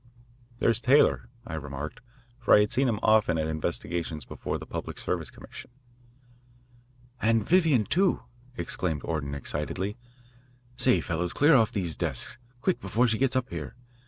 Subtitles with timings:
[0.57, 1.99] "There's Taylor," I remarked,
[2.39, 5.69] for I had seen him often at investigations before the Public Service Commission.
[7.21, 8.23] "And Vivian, too,"
[8.57, 9.97] exclaimed Orton excitedly.
[10.75, 12.39] "Say, fellows, clear off these desks.
[12.61, 13.75] Quick, before she gets up here.